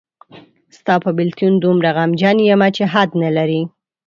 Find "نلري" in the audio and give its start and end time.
3.23-3.61